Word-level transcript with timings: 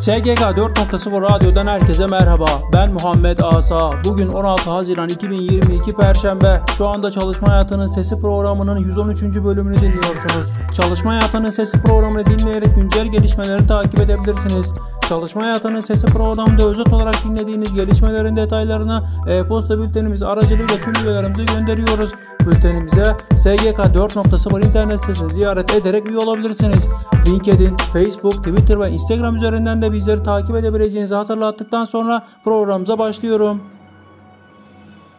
SGK 0.00 0.40
4.0 0.56 1.22
Radyo'dan 1.22 1.66
herkese 1.66 2.06
merhaba. 2.06 2.46
Ben 2.72 2.92
Muhammed 2.92 3.38
Asa. 3.38 3.90
Bugün 4.04 4.28
16 4.28 4.70
Haziran 4.70 5.08
2022 5.08 5.92
Perşembe. 5.92 6.60
Şu 6.78 6.88
anda 6.88 7.10
Çalışma 7.10 7.48
Hayatının 7.48 7.86
Sesi 7.86 8.20
programının 8.20 8.78
113. 8.78 9.22
bölümünü 9.22 9.76
dinliyorsunuz. 9.76 10.46
Çalışma 10.74 11.10
Hayatının 11.10 11.50
Sesi 11.50 11.82
programını 11.82 12.26
dinleyerek 12.26 12.74
güncel 12.74 13.06
gelişmeleri 13.06 13.66
takip 13.66 14.00
edebilirsiniz. 14.00 14.72
Çalışma 15.08 15.42
Hayatının 15.42 15.80
Sesi 15.80 16.06
programında 16.06 16.68
özet 16.68 16.92
olarak 16.92 17.14
dinlediğiniz 17.24 17.74
gelişmelerin 17.74 18.36
detaylarını 18.36 19.02
e-posta 19.28 19.78
bültenimiz 19.78 20.22
aracılığıyla 20.22 20.76
tüm 20.84 21.04
üyelerimize 21.04 21.44
gönderiyoruz. 21.44 22.10
Bültenimize 22.46 23.16
SGK 23.36 23.78
4.0 23.78 24.66
internet 24.66 25.00
sitesini 25.00 25.30
ziyaret 25.30 25.74
ederek 25.74 26.06
üye 26.06 26.18
olabilirsiniz. 26.18 26.88
LinkedIn, 27.26 27.76
Facebook, 27.92 28.44
Twitter 28.44 28.80
ve 28.80 28.90
Instagram 28.90 29.36
üzerinden 29.36 29.82
de 29.82 29.92
bizleri 29.92 30.22
takip 30.22 30.56
edebileceğinizi 30.56 31.14
hatırlattıktan 31.14 31.84
sonra 31.84 32.26
programımıza 32.44 32.98
başlıyorum. 32.98 33.60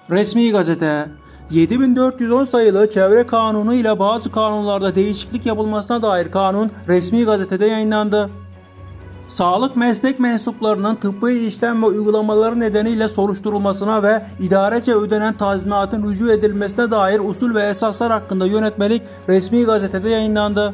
Resmi 0.10 0.52
Gazete 0.52 1.08
7410 1.52 2.44
sayılı 2.44 2.90
çevre 2.90 3.28
kanunu 3.28 3.74
ile 3.74 4.00
bazı 4.00 4.32
kanunlarda 4.32 4.96
değişiklik 4.96 5.46
yapılmasına 5.46 6.02
dair 6.02 6.32
kanun 6.32 6.72
resmi 6.88 7.24
gazetede 7.26 7.66
yayınlandı. 7.66 8.30
Sağlık 9.32 9.76
meslek 9.76 10.20
mensuplarının 10.20 10.96
tıbbi 10.96 11.34
işlem 11.34 11.82
ve 11.84 11.86
uygulamaları 11.86 12.60
nedeniyle 12.60 13.08
soruşturulmasına 13.08 14.04
ve 14.04 14.26
idarece 14.40 14.94
ödenen 14.94 15.38
tazminatın 15.38 16.10
rücu 16.10 16.32
edilmesine 16.32 16.92
dair 16.92 17.20
usul 17.20 17.56
ve 17.56 17.64
esaslar 17.64 18.12
hakkında 18.12 18.46
yönetmelik 18.46 19.02
resmi 19.30 19.64
gazetede 19.64 20.10
yayınlandı. 20.10 20.74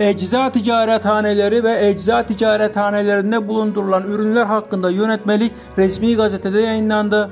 Ecza 0.00 0.52
ticarethaneleri 0.52 1.64
ve 1.64 1.88
ecza 1.88 2.24
ticarethanelerinde 2.24 3.48
bulundurulan 3.48 4.02
ürünler 4.02 4.46
hakkında 4.46 4.90
yönetmelik 4.90 5.52
resmi 5.78 6.16
gazetede 6.16 6.60
yayınlandı. 6.60 7.30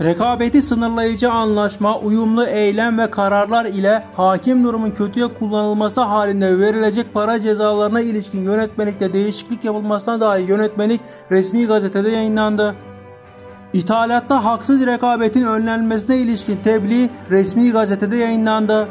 Rekabeti 0.00 0.62
sınırlayıcı 0.62 1.30
anlaşma, 1.30 1.98
uyumlu 1.98 2.44
eylem 2.44 2.98
ve 2.98 3.10
kararlar 3.10 3.64
ile 3.64 4.04
hakim 4.16 4.64
durumun 4.64 4.90
kötüye 4.90 5.26
kullanılması 5.26 6.00
halinde 6.00 6.58
verilecek 6.58 7.14
para 7.14 7.40
cezalarına 7.40 8.00
ilişkin 8.00 8.44
yönetmelikte 8.44 9.12
değişiklik 9.12 9.64
yapılmasına 9.64 10.20
dair 10.20 10.48
yönetmelik 10.48 11.00
resmi 11.30 11.66
gazetede 11.66 12.10
yayınlandı. 12.10 12.74
İthalatta 13.72 14.44
haksız 14.44 14.86
rekabetin 14.86 15.44
önlenmesine 15.44 16.16
ilişkin 16.16 16.58
tebliğ 16.64 17.10
resmi 17.30 17.70
gazetede 17.70 18.16
yayınlandı. 18.16 18.88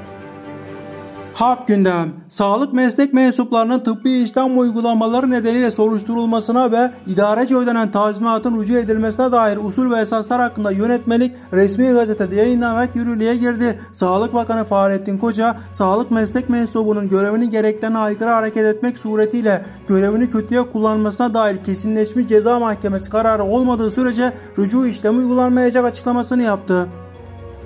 Hak 1.33 1.67
gündem. 1.67 2.13
Sağlık 2.29 2.73
meslek 2.73 3.13
mensuplarının 3.13 3.79
tıbbi 3.79 4.11
işlem 4.11 4.59
uygulamaları 4.59 5.31
nedeniyle 5.31 5.71
soruşturulmasına 5.71 6.71
ve 6.71 6.91
idarece 7.07 7.55
ödenen 7.55 7.91
tazminatın 7.91 8.61
rücu 8.61 8.77
edilmesine 8.77 9.31
dair 9.31 9.57
usul 9.57 9.91
ve 9.91 9.99
esaslar 9.99 10.41
hakkında 10.41 10.71
yönetmelik 10.71 11.35
resmi 11.53 11.91
gazetede 11.93 12.35
yayınlanarak 12.35 12.95
yürürlüğe 12.95 13.35
girdi. 13.35 13.79
Sağlık 13.93 14.33
Bakanı 14.33 14.63
Fahrettin 14.63 15.17
Koca, 15.17 15.57
sağlık 15.71 16.11
meslek 16.11 16.49
mensubunun 16.49 17.09
görevini 17.09 17.49
gereklerine 17.49 17.97
aykırı 17.97 18.29
hareket 18.29 18.65
etmek 18.65 18.97
suretiyle 18.97 19.65
görevini 19.87 20.29
kötüye 20.29 20.69
kullanmasına 20.69 21.33
dair 21.33 21.63
kesinleşmiş 21.63 22.27
ceza 22.27 22.59
mahkemesi 22.59 23.09
kararı 23.09 23.43
olmadığı 23.43 23.91
sürece 23.91 24.33
rücu 24.57 24.85
işlemi 24.85 25.17
uygulanmayacak 25.17 25.85
açıklamasını 25.85 26.43
yaptı. 26.43 26.87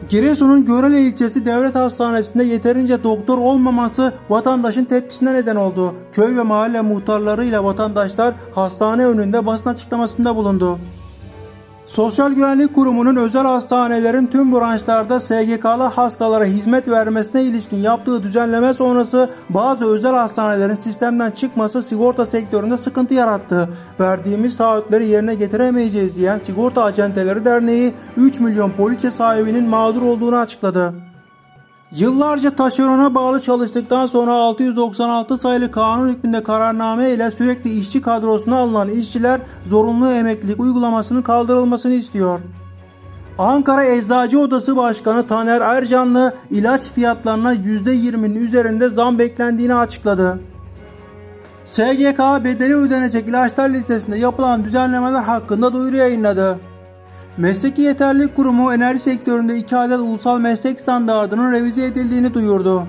Giresun'un 0.10 0.66
Görele 0.66 1.02
ilçesi 1.02 1.46
devlet 1.46 1.76
hastanesinde 1.76 2.44
yeterince 2.44 3.04
doktor 3.04 3.38
olmaması 3.38 4.14
vatandaşın 4.30 4.86
tepkisine 4.86 5.34
neden 5.34 5.56
oldu. 5.56 5.96
Köy 6.12 6.38
ve 6.38 6.44
mahalle 6.44 6.82
muhtarlarıyla 6.82 7.64
vatandaşlar 7.64 8.36
hastane 8.56 9.06
önünde 9.06 9.46
basın 9.46 9.70
açıklamasında 9.70 10.36
bulundu. 10.36 10.80
Sosyal 11.86 12.34
Güvenlik 12.34 12.76
Kurumu'nun 12.76 13.16
özel 13.16 13.44
hastanelerin 13.44 14.28
tüm 14.28 14.52
branşlarda 14.52 15.20
SGK'lı 15.20 15.84
hastalara 15.84 16.46
hizmet 16.46 16.88
vermesine 16.88 17.44
ilişkin 17.44 17.78
yaptığı 17.78 18.24
düzenleme 18.24 18.74
sonrası 18.74 19.30
bazı 19.50 19.86
özel 19.94 20.14
hastanelerin 20.14 20.76
sistemden 20.76 21.32
çıkması 21.32 21.82
sigorta 21.82 22.26
sektöründe 22.26 22.78
sıkıntı 22.78 23.14
yarattı. 23.14 23.70
Verdiğimiz 24.00 24.58
taahhütleri 24.58 25.08
yerine 25.08 25.36
getiremeyeceğiz 25.36 26.16
diyen 26.16 26.40
Sigorta 26.44 26.84
Acenteleri 26.84 27.46
Derneği 27.46 27.94
3 28.18 28.40
milyon 28.40 28.72
poliçe 28.72 29.12
sahibinin 29.12 29.70
mağdur 29.70 30.02
olduğunu 30.02 30.38
açıkladı. 30.38 30.94
Yıllarca 31.92 32.56
taşerona 32.56 33.16
bağlı 33.16 33.42
çalıştıktan 33.42 34.06
sonra 34.06 34.32
696 34.32 35.38
sayılı 35.38 35.72
kanun 35.72 36.10
hükmünde 36.10 36.44
kararname 36.44 37.10
ile 37.10 37.32
sürekli 37.32 37.80
işçi 37.80 38.02
kadrosuna 38.02 38.58
alınan 38.58 38.90
işçiler 38.90 39.42
zorunlu 39.66 40.12
emeklilik 40.12 40.60
uygulamasının 40.60 41.22
kaldırılmasını 41.22 41.94
istiyor. 41.94 42.40
Ankara 43.38 43.86
Eczacı 43.86 44.40
Odası 44.40 44.76
Başkanı 44.76 45.28
Taner 45.28 45.62
Ercanlı 45.62 46.36
ilaç 46.52 46.90
fiyatlarına 46.90 47.54
%20'nin 47.54 48.46
üzerinde 48.46 48.90
zam 48.90 49.20
beklendiğini 49.20 49.76
açıkladı. 49.76 50.40
SGK 51.66 52.20
bedeli 52.44 52.76
ödenecek 52.76 53.30
ilaçlar 53.30 53.70
listesinde 53.70 54.18
yapılan 54.18 54.66
düzenlemeler 54.66 55.24
hakkında 55.24 55.74
duyuru 55.74 55.96
yayınladı. 55.96 56.60
Mesleki 57.38 57.82
Yeterlilik 57.82 58.36
Kurumu 58.36 58.74
enerji 58.74 59.00
sektöründe 59.00 59.58
iki 59.58 59.78
adet 59.78 60.00
ulusal 60.00 60.40
meslek 60.40 60.82
standartının 60.82 61.52
revize 61.52 61.86
edildiğini 61.86 62.34
duyurdu. 62.34 62.88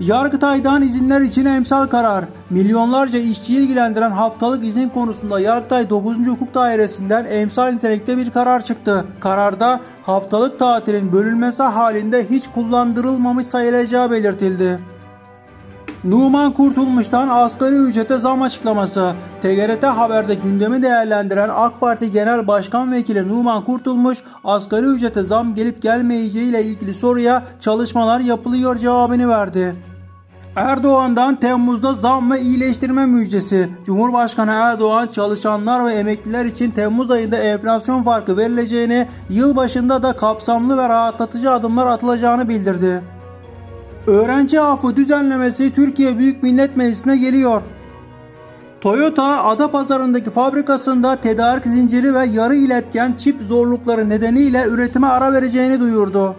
Yargıtay'dan 0.00 0.82
izinler 0.82 1.20
için 1.20 1.46
emsal 1.46 1.86
karar. 1.86 2.24
Milyonlarca 2.50 3.18
işçiyi 3.18 3.58
ilgilendiren 3.58 4.10
haftalık 4.10 4.64
izin 4.64 4.88
konusunda 4.88 5.40
Yargıtay 5.40 5.90
9. 5.90 6.18
Hukuk 6.18 6.54
Dairesi'nden 6.54 7.24
emsal 7.24 7.72
nitelikte 7.72 8.16
bir 8.16 8.30
karar 8.30 8.64
çıktı. 8.64 9.04
Kararda 9.20 9.80
haftalık 10.02 10.58
tatilin 10.58 11.12
bölünmesi 11.12 11.62
halinde 11.62 12.26
hiç 12.30 12.44
kullandırılmamış 12.54 13.46
sayılacağı 13.46 14.10
belirtildi. 14.10 14.78
Numan 16.04 16.52
Kurtulmuş'tan 16.52 17.28
asgari 17.28 17.74
ücrete 17.74 18.18
zam 18.18 18.42
açıklaması. 18.42 19.12
TGRT 19.42 19.84
Haber'de 19.84 20.34
gündemi 20.34 20.82
değerlendiren 20.82 21.50
AK 21.54 21.80
Parti 21.80 22.10
Genel 22.10 22.46
Başkan 22.46 22.92
Vekili 22.92 23.28
Numan 23.28 23.64
Kurtulmuş, 23.64 24.18
asgari 24.44 24.86
ücrete 24.86 25.22
zam 25.22 25.54
gelip 25.54 25.82
gelmeyeceği 25.82 26.50
ile 26.50 26.64
ilgili 26.64 26.94
soruya 26.94 27.42
çalışmalar 27.60 28.20
yapılıyor 28.20 28.76
cevabını 28.76 29.28
verdi. 29.28 29.76
Erdoğan'dan 30.56 31.36
Temmuz'da 31.36 31.92
zam 31.92 32.30
ve 32.30 32.40
iyileştirme 32.40 33.06
müjdesi. 33.06 33.68
Cumhurbaşkanı 33.86 34.50
Erdoğan 34.50 35.06
çalışanlar 35.06 35.86
ve 35.86 35.92
emekliler 35.92 36.44
için 36.44 36.70
Temmuz 36.70 37.10
ayında 37.10 37.36
enflasyon 37.36 38.02
farkı 38.02 38.36
verileceğini, 38.36 39.08
yıl 39.30 39.56
başında 39.56 40.02
da 40.02 40.12
kapsamlı 40.12 40.78
ve 40.78 40.88
rahatlatıcı 40.88 41.50
adımlar 41.50 41.86
atılacağını 41.86 42.48
bildirdi. 42.48 43.13
Öğrenci 44.06 44.60
affı 44.60 44.96
düzenlemesi 44.96 45.74
Türkiye 45.74 46.18
Büyük 46.18 46.42
Millet 46.42 46.76
Meclisi'ne 46.76 47.16
geliyor. 47.16 47.62
Toyota 48.80 49.44
Adapazarı'ndaki 49.44 50.30
fabrikasında 50.30 51.16
tedarik 51.16 51.66
zinciri 51.66 52.14
ve 52.14 52.24
yarı 52.24 52.54
iletken 52.54 53.14
çip 53.18 53.42
zorlukları 53.42 54.08
nedeniyle 54.08 54.64
üretime 54.68 55.06
ara 55.06 55.32
vereceğini 55.32 55.80
duyurdu. 55.80 56.36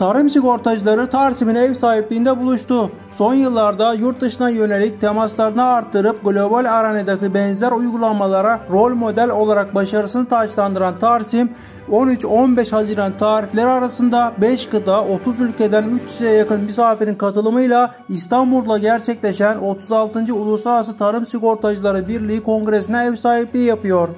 Tarım 0.00 0.28
sigortacıları 0.28 1.06
Tarsim'in 1.06 1.54
ev 1.54 1.74
sahipliğinde 1.74 2.40
buluştu. 2.40 2.90
Son 3.18 3.34
yıllarda 3.34 3.94
yurt 3.94 4.20
dışına 4.20 4.48
yönelik 4.48 5.00
temaslarını 5.00 5.64
arttırıp 5.64 6.24
global 6.24 6.64
arenadaki 6.64 7.34
benzer 7.34 7.72
uygulamalara 7.72 8.60
rol 8.70 8.94
model 8.94 9.30
olarak 9.30 9.74
başarısını 9.74 10.28
taçlandıran 10.28 10.98
Tarsim, 10.98 11.50
13-15 11.90 12.70
Haziran 12.70 13.16
tarihleri 13.16 13.66
arasında 13.66 14.32
5 14.38 14.66
kıta 14.66 15.04
30 15.04 15.40
ülkeden 15.40 15.84
300'e 15.84 16.30
yakın 16.30 16.60
misafirin 16.60 17.14
katılımıyla 17.14 17.94
İstanbul'da 18.08 18.78
gerçekleşen 18.78 19.58
36. 19.58 20.34
Uluslararası 20.34 20.98
Tarım 20.98 21.26
Sigortacıları 21.26 22.08
Birliği 22.08 22.42
Kongresi'ne 22.42 23.04
ev 23.04 23.16
sahipliği 23.16 23.64
yapıyor. 23.64 24.08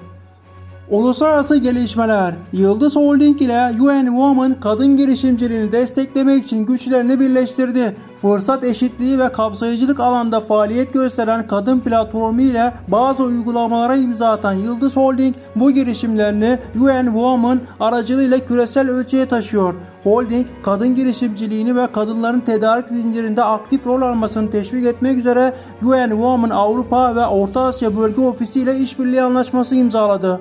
Uluslararası 0.93 1.57
gelişmeler 1.57 2.35
Yıldız 2.53 2.97
Holding 2.97 3.43
ile 3.43 3.71
UN 3.81 4.07
Women 4.07 4.61
kadın 4.61 4.97
girişimciliğini 4.97 5.73
desteklemek 5.73 6.45
için 6.45 6.67
güçlerini 6.67 7.21
birleştirdi. 7.21 7.97
Fırsat 8.17 8.65
eşitliği 8.65 9.19
ve 9.19 9.33
kapsayıcılık 9.33 10.01
alanda 10.01 10.41
faaliyet 10.41 10.93
gösteren 10.93 11.47
kadın 11.47 11.81
platformu 11.81 12.41
ile 12.41 12.73
bazı 12.89 13.23
uygulamalara 13.23 13.97
imza 13.97 14.31
atan 14.31 14.53
Yıldız 14.53 14.97
Holding 14.97 15.35
bu 15.57 15.71
girişimlerini 15.71 16.59
UN 16.81 17.05
Women 17.05 17.61
aracılığıyla 17.81 18.39
küresel 18.39 18.91
ölçüye 18.91 19.27
taşıyor. 19.27 19.75
Holding, 20.05 20.47
kadın 20.63 20.95
girişimciliğini 20.95 21.77
ve 21.77 21.93
kadınların 21.93 22.41
tedarik 22.41 22.89
zincirinde 22.89 23.43
aktif 23.43 23.87
rol 23.87 24.03
almasını 24.03 24.51
teşvik 24.51 24.87
etmek 24.87 25.19
üzere 25.19 25.53
UN 25.83 26.11
Women 26.11 26.51
Avrupa 26.51 27.17
ve 27.17 27.27
Orta 27.27 27.61
Asya 27.61 27.97
Bölge 27.97 28.21
Ofisi 28.21 28.61
ile 28.61 28.77
işbirliği 28.77 29.23
anlaşması 29.23 29.75
imzaladı. 29.75 30.41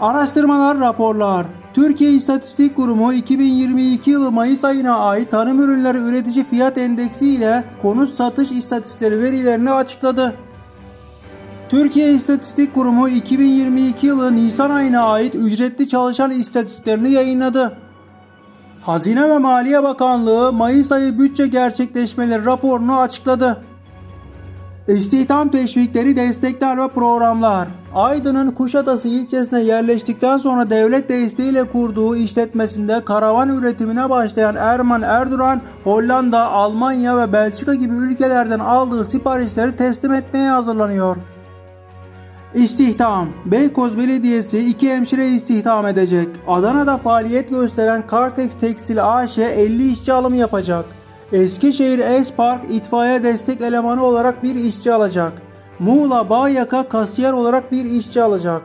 Araştırmalar, 0.00 0.80
raporlar. 0.80 1.46
Türkiye 1.74 2.12
İstatistik 2.12 2.76
Kurumu 2.76 3.12
2022 3.12 4.10
yılı 4.10 4.32
Mayıs 4.32 4.64
ayına 4.64 4.96
ait 4.96 5.30
tarım 5.30 5.60
ürünleri 5.60 5.98
üretici 5.98 6.44
fiyat 6.44 6.78
endeksi 6.78 7.26
ile 7.26 7.64
konut 7.82 8.14
satış 8.14 8.50
istatistikleri 8.50 9.22
verilerini 9.22 9.70
açıkladı. 9.70 10.34
Türkiye 11.68 12.12
İstatistik 12.12 12.74
Kurumu 12.74 13.08
2022 13.08 14.06
yılı 14.06 14.36
Nisan 14.36 14.70
ayına 14.70 15.02
ait 15.02 15.34
ücretli 15.34 15.88
çalışan 15.88 16.30
istatistiklerini 16.30 17.10
yayınladı. 17.10 17.78
Hazine 18.82 19.30
ve 19.30 19.38
Maliye 19.38 19.82
Bakanlığı 19.82 20.52
Mayıs 20.52 20.92
ayı 20.92 21.18
bütçe 21.18 21.46
gerçekleşmeleri 21.46 22.44
raporunu 22.44 22.98
açıkladı. 22.98 23.67
İstihdam 24.88 25.50
teşvikleri, 25.50 26.16
destekler 26.16 26.78
ve 26.78 26.88
programlar. 26.88 27.68
Aydın'ın 27.94 28.50
Kuşadası 28.50 29.08
ilçesine 29.08 29.62
yerleştikten 29.62 30.38
sonra 30.38 30.70
devlet 30.70 31.08
desteğiyle 31.08 31.64
kurduğu 31.64 32.16
işletmesinde 32.16 33.04
karavan 33.04 33.48
üretimine 33.48 34.10
başlayan 34.10 34.56
Erman 34.56 35.02
Erduran, 35.02 35.60
Hollanda, 35.84 36.50
Almanya 36.50 37.18
ve 37.18 37.32
Belçika 37.32 37.74
gibi 37.74 37.94
ülkelerden 37.94 38.58
aldığı 38.58 39.04
siparişleri 39.04 39.76
teslim 39.76 40.12
etmeye 40.12 40.50
hazırlanıyor. 40.50 41.16
İstihdam. 42.54 43.28
Beykoz 43.46 43.98
Belediyesi 43.98 44.58
iki 44.58 44.90
hemşire 44.90 45.28
istihdam 45.28 45.86
edecek. 45.86 46.28
Adana'da 46.46 46.96
faaliyet 46.96 47.48
gösteren 47.48 48.06
Kartex 48.06 48.54
Tekstil 48.60 49.18
AŞ 49.18 49.38
50 49.38 49.90
işçi 49.90 50.12
alımı 50.12 50.36
yapacak. 50.36 50.97
Eskişehir 51.32 51.98
Espark 51.98 52.64
itfaiye 52.70 53.22
destek 53.22 53.60
elemanı 53.60 54.04
olarak 54.04 54.42
bir 54.42 54.54
işçi 54.54 54.92
alacak. 54.92 55.32
Muğla 55.78 56.30
Bağyaka 56.30 56.88
kasiyer 56.88 57.32
olarak 57.32 57.72
bir 57.72 57.84
işçi 57.84 58.22
alacak. 58.22 58.62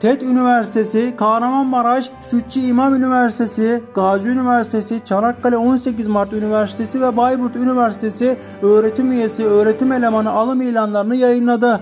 TED 0.00 0.20
Üniversitesi, 0.20 1.14
Kahramanmaraş, 1.16 2.10
Sütçü 2.22 2.60
İmam 2.60 2.94
Üniversitesi, 2.94 3.82
Gazi 3.94 4.28
Üniversitesi, 4.28 5.04
Çanakkale 5.04 5.56
18 5.56 6.06
Mart 6.06 6.32
Üniversitesi 6.32 7.00
ve 7.00 7.16
Bayburt 7.16 7.56
Üniversitesi 7.56 8.38
öğretim 8.62 9.12
üyesi 9.12 9.46
öğretim 9.46 9.92
elemanı 9.92 10.30
alım 10.30 10.62
ilanlarını 10.62 11.16
yayınladı. 11.16 11.80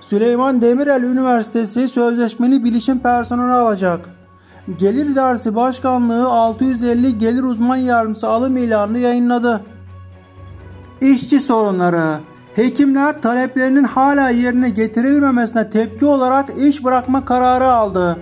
Süleyman 0.00 0.60
Demirel 0.60 1.02
Üniversitesi 1.02 1.88
sözleşmeli 1.88 2.64
bilişim 2.64 2.98
personeli 2.98 3.52
alacak. 3.52 4.00
Gelir 4.78 5.16
Dersi 5.16 5.54
Başkanlığı 5.54 6.28
650 6.28 7.18
gelir 7.18 7.42
uzman 7.42 7.76
yardımcısı 7.76 8.28
alım 8.28 8.56
ilanını 8.56 8.98
yayınladı. 8.98 9.64
İşçi 11.00 11.40
sorunları 11.40 12.20
Hekimler 12.54 13.22
taleplerinin 13.22 13.84
hala 13.84 14.30
yerine 14.30 14.70
getirilmemesine 14.70 15.70
tepki 15.70 16.06
olarak 16.06 16.58
iş 16.58 16.84
bırakma 16.84 17.24
kararı 17.24 17.66
aldı. 17.66 18.18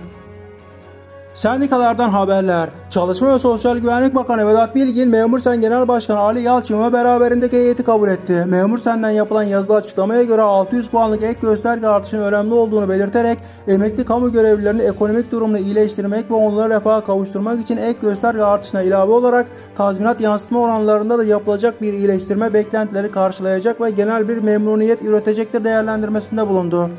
Sendikalardan 1.35 2.09
haberler. 2.09 2.69
Çalışma 2.89 3.33
ve 3.33 3.39
Sosyal 3.39 3.77
Güvenlik 3.77 4.15
Bakanı 4.15 4.47
Vedat 4.47 4.75
Bilgin, 4.75 5.09
Memur 5.09 5.39
Sen 5.39 5.61
Genel 5.61 5.87
Başkanı 5.87 6.19
Ali 6.19 6.41
Yalçın 6.41 6.83
ve 6.83 6.93
beraberindeki 6.93 7.57
heyeti 7.57 7.83
kabul 7.83 8.09
etti. 8.09 8.45
Memur 8.47 8.77
Sen'den 8.77 9.09
yapılan 9.09 9.43
yazılı 9.43 9.75
açıklamaya 9.75 10.23
göre 10.23 10.41
600 10.41 10.89
puanlık 10.89 11.23
ek 11.23 11.39
gösterge 11.41 11.87
artışının 11.87 12.23
önemli 12.23 12.53
olduğunu 12.53 12.89
belirterek 12.89 13.39
emekli 13.67 14.05
kamu 14.05 14.31
görevlilerinin 14.31 14.83
ekonomik 14.83 15.31
durumunu 15.31 15.57
iyileştirmek 15.57 16.31
ve 16.31 16.35
onları 16.35 16.73
refaha 16.73 17.03
kavuşturmak 17.03 17.61
için 17.61 17.77
ek 17.77 17.99
gösterge 18.01 18.43
artışına 18.43 18.81
ilave 18.81 19.11
olarak 19.11 19.47
tazminat 19.75 20.21
yansıtma 20.21 20.59
oranlarında 20.59 21.17
da 21.17 21.23
yapılacak 21.23 21.81
bir 21.81 21.93
iyileştirme 21.93 22.53
beklentileri 22.53 23.11
karşılayacak 23.11 23.81
ve 23.81 23.91
genel 23.91 24.27
bir 24.27 24.37
memnuniyet 24.37 25.01
üretecektir 25.01 25.63
değerlendirmesinde 25.63 26.47
bulundu. 26.47 26.89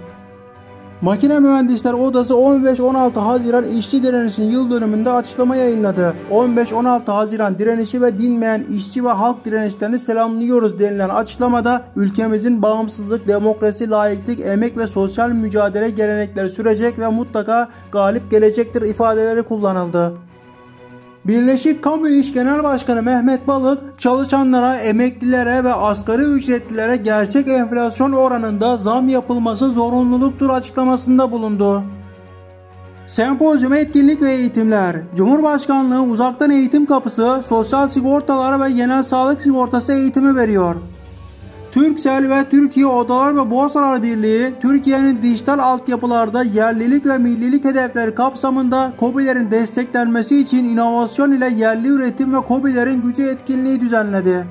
Makine 1.02 1.40
Mühendisler 1.40 1.92
Odası 1.92 2.34
15-16 2.34 3.18
Haziran 3.18 3.64
işçi 3.64 4.02
direnişinin 4.02 4.50
yıl 4.50 4.70
dönümünde 4.70 5.10
açıklama 5.10 5.56
yayınladı. 5.56 6.14
15-16 6.30 7.10
Haziran 7.10 7.58
direnişi 7.58 8.02
ve 8.02 8.18
dinmeyen 8.18 8.64
işçi 8.76 9.04
ve 9.04 9.08
halk 9.08 9.44
direnişlerini 9.44 9.98
selamlıyoruz 9.98 10.78
denilen 10.78 11.08
açıklamada 11.08 11.84
ülkemizin 11.96 12.62
bağımsızlık, 12.62 13.28
demokrasi, 13.28 13.90
layıklık, 13.90 14.40
emek 14.40 14.76
ve 14.78 14.86
sosyal 14.86 15.30
mücadele 15.30 15.90
gelenekleri 15.90 16.50
sürecek 16.50 16.98
ve 16.98 17.08
mutlaka 17.08 17.68
galip 17.92 18.30
gelecektir 18.30 18.82
ifadeleri 18.82 19.42
kullanıldı. 19.42 20.25
Birleşik 21.28 21.82
Kamu 21.82 22.08
İş 22.08 22.32
Genel 22.32 22.64
Başkanı 22.64 23.02
Mehmet 23.02 23.48
Balık, 23.48 24.00
çalışanlara, 24.00 24.76
emeklilere 24.76 25.64
ve 25.64 25.72
asgari 25.72 26.22
ücretlilere 26.22 26.96
gerçek 26.96 27.48
enflasyon 27.48 28.12
oranında 28.12 28.76
zam 28.76 29.08
yapılması 29.08 29.70
zorunluluktur 29.70 30.50
açıklamasında 30.50 31.32
bulundu. 31.32 31.82
Sempozyum 33.06 33.72
etkinlik 33.72 34.22
ve 34.22 34.32
eğitimler. 34.32 34.96
Cumhurbaşkanlığı 35.14 36.02
Uzaktan 36.02 36.50
Eğitim 36.50 36.86
Kapısı, 36.86 37.42
Sosyal 37.46 37.88
Sigortalar 37.88 38.60
ve 38.60 38.72
Genel 38.72 39.02
Sağlık 39.02 39.42
Sigortası 39.42 39.92
eğitimi 39.92 40.36
veriyor. 40.36 40.76
Türksel 41.76 42.30
ve 42.30 42.48
Türkiye 42.50 42.86
Odalar 42.86 43.36
ve 43.36 43.50
Borsalar 43.50 44.02
Birliği, 44.02 44.54
Türkiye'nin 44.60 45.22
dijital 45.22 45.58
altyapılarda 45.58 46.42
yerlilik 46.42 47.06
ve 47.06 47.18
millilik 47.18 47.64
hedefleri 47.64 48.14
kapsamında 48.14 48.92
COBİ'lerin 49.00 49.50
desteklenmesi 49.50 50.40
için 50.40 50.64
inovasyon 50.64 51.32
ile 51.32 51.48
yerli 51.48 51.88
üretim 51.88 52.34
ve 52.34 52.38
COBİ'lerin 52.48 53.02
gücü 53.02 53.22
etkinliği 53.22 53.80
düzenledi. 53.80 54.46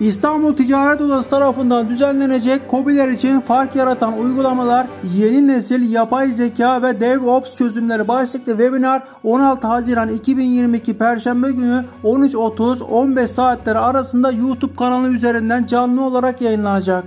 İstanbul 0.00 0.52
Ticaret 0.52 1.00
Odası 1.00 1.30
tarafından 1.30 1.88
düzenlenecek 1.88 2.70
COBİ'ler 2.70 3.08
için 3.08 3.40
fark 3.40 3.76
yaratan 3.76 4.18
uygulamalar, 4.18 4.86
yeni 5.14 5.46
nesil 5.46 5.92
yapay 5.92 6.32
zeka 6.32 6.82
ve 6.82 7.00
DevOps 7.00 7.56
çözümleri 7.56 8.08
başlıklı 8.08 8.52
webinar 8.52 9.02
16 9.24 9.66
Haziran 9.66 10.08
2022 10.08 10.98
Perşembe 10.98 11.50
günü 11.50 11.84
13.30-15 12.04 13.26
saatleri 13.26 13.78
arasında 13.78 14.30
YouTube 14.30 14.76
kanalı 14.76 15.08
üzerinden 15.08 15.66
canlı 15.66 16.02
olarak 16.02 16.40
yayınlanacak. 16.40 17.04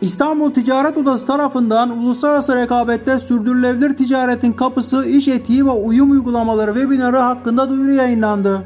İstanbul 0.00 0.50
Ticaret 0.50 0.96
Odası 0.96 1.26
tarafından 1.26 1.90
uluslararası 1.90 2.56
rekabette 2.56 3.18
sürdürülebilir 3.18 3.96
ticaretin 3.96 4.52
kapısı, 4.52 5.04
iş 5.04 5.28
etiği 5.28 5.66
ve 5.66 5.70
uyum 5.70 6.10
uygulamaları 6.10 6.74
webinarı 6.74 7.18
hakkında 7.18 7.70
duyuru 7.70 7.92
yayınlandı. 7.92 8.62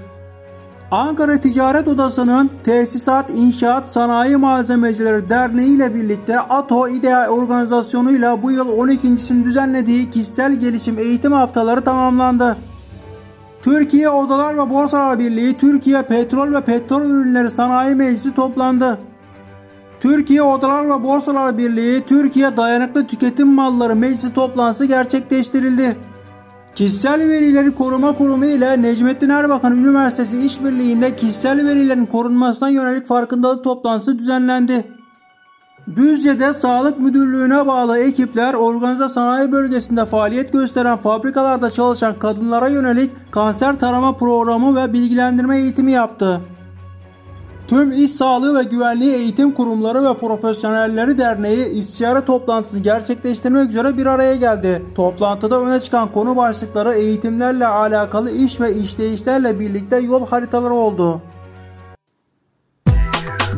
Ankara 0.94 1.40
Ticaret 1.40 1.88
Odası'nın 1.88 2.50
Tesisat, 2.64 3.30
İnşaat, 3.30 3.92
Sanayi 3.92 4.36
Malzemecileri 4.36 5.30
Derneği 5.30 5.76
ile 5.76 5.94
birlikte 5.94 6.40
ATO 6.40 6.88
İDEA 6.88 7.28
organizasyonuyla 7.28 8.42
bu 8.42 8.50
yıl 8.50 8.68
12.sini 8.68 9.44
düzenlediği 9.44 10.10
kişisel 10.10 10.52
gelişim 10.52 10.98
eğitim 10.98 11.32
haftaları 11.32 11.80
tamamlandı. 11.80 12.56
Türkiye 13.62 14.10
Odalar 14.10 14.54
ve 14.54 14.70
Borsalar 14.70 15.18
Birliği 15.18 15.54
Türkiye 15.58 16.02
Petrol 16.02 16.52
ve 16.52 16.60
Petrol 16.60 17.02
Ürünleri 17.02 17.50
Sanayi 17.50 17.94
Meclisi 17.94 18.34
toplandı. 18.34 18.98
Türkiye 20.00 20.42
Odalar 20.42 20.86
ve 20.86 21.04
Borsalar 21.04 21.58
Birliği 21.58 22.02
Türkiye 22.06 22.56
Dayanıklı 22.56 23.06
Tüketim 23.06 23.48
Malları 23.48 23.96
Meclisi 23.96 24.34
toplantısı 24.34 24.84
gerçekleştirildi. 24.84 25.96
Kişisel 26.74 27.28
Verileri 27.28 27.74
Koruma 27.74 28.12
Kurumu 28.12 28.44
ile 28.44 28.82
Necmettin 28.82 29.28
Erbakan 29.28 29.76
Üniversitesi 29.76 30.46
işbirliğinde 30.46 31.16
kişisel 31.16 31.66
verilerin 31.66 32.06
korunmasına 32.06 32.68
yönelik 32.68 33.06
farkındalık 33.06 33.64
toplantısı 33.64 34.18
düzenlendi. 34.18 34.84
Düzce'de 35.96 36.52
Sağlık 36.52 36.98
Müdürlüğü'ne 36.98 37.66
bağlı 37.66 37.98
ekipler 37.98 38.54
organize 38.54 39.08
sanayi 39.08 39.52
bölgesinde 39.52 40.06
faaliyet 40.06 40.52
gösteren 40.52 40.96
fabrikalarda 40.96 41.70
çalışan 41.70 42.14
kadınlara 42.14 42.68
yönelik 42.68 43.10
kanser 43.30 43.78
tarama 43.78 44.16
programı 44.16 44.76
ve 44.76 44.92
bilgilendirme 44.92 45.58
eğitimi 45.58 45.92
yaptı. 45.92 46.40
Tüm 47.68 47.92
İş 47.92 48.12
Sağlığı 48.12 48.58
ve 48.58 48.62
Güvenliği 48.62 49.14
Eğitim 49.14 49.52
Kurumları 49.52 50.04
ve 50.04 50.14
Profesyonelleri 50.14 51.18
Derneği 51.18 51.68
istişare 51.68 52.24
toplantısını 52.24 52.80
gerçekleştirmek 52.80 53.68
üzere 53.68 53.96
bir 53.96 54.06
araya 54.06 54.36
geldi. 54.36 54.82
Toplantıda 54.94 55.60
öne 55.60 55.80
çıkan 55.80 56.12
konu 56.12 56.36
başlıkları 56.36 56.94
eğitimlerle 56.94 57.66
alakalı 57.66 58.30
iş 58.30 58.60
ve 58.60 58.74
işleyişlerle 58.74 59.60
birlikte 59.60 59.98
yol 59.98 60.26
haritaları 60.26 60.74
oldu. 60.74 61.22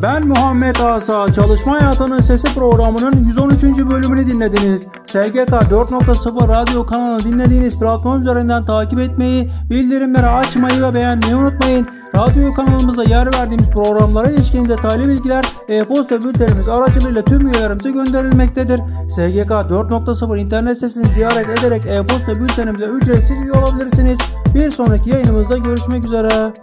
Ben 0.03 0.27
Muhammed 0.27 0.75
Asa. 0.75 1.33
Çalışma 1.33 1.81
Hayatının 1.81 2.19
Sesi 2.19 2.55
programının 2.55 3.23
113. 3.27 3.63
bölümünü 3.63 4.27
dinlediniz. 4.27 4.87
SGK 5.05 5.49
4.0 5.49 6.47
radyo 6.47 6.85
kanalını 6.85 7.23
dinlediğiniz 7.23 7.79
platform 7.79 8.21
üzerinden 8.21 8.65
takip 8.65 8.99
etmeyi, 8.99 9.51
bildirimleri 9.69 10.25
açmayı 10.25 10.83
ve 10.83 10.93
beğenmeyi 10.93 11.35
unutmayın. 11.35 11.87
Radyo 12.17 12.53
kanalımızda 12.53 13.03
yer 13.03 13.33
verdiğimiz 13.33 13.69
programlara 13.69 14.31
ilişkin 14.31 14.69
detaylı 14.69 15.07
bilgiler 15.07 15.45
e-posta 15.69 16.21
bültenimiz 16.21 16.69
aracılığıyla 16.69 17.25
tüm 17.25 17.47
üyelerimize 17.47 17.91
gönderilmektedir. 17.91 18.81
SGK 19.09 19.51
4.0 19.51 20.39
internet 20.39 20.77
sitesini 20.77 21.07
ziyaret 21.07 21.49
ederek 21.49 21.85
e-posta 21.85 22.35
bültenimize 22.35 22.85
ücretsiz 22.85 23.41
üye 23.41 23.51
olabilirsiniz. 23.51 24.17
Bir 24.55 24.71
sonraki 24.71 25.09
yayınımızda 25.09 25.57
görüşmek 25.57 26.05
üzere. 26.05 26.53